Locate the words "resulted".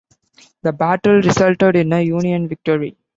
1.21-1.75